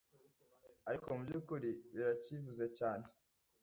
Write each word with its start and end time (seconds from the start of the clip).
ariko 0.89 1.07
mu 1.15 1.21
by’ukuri 1.25 1.69
birakivuze 1.93 2.65
cyane 2.77 3.05